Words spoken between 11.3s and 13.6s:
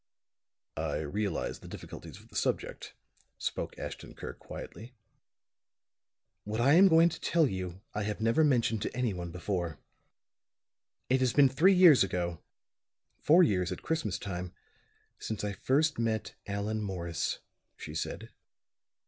been three years ago four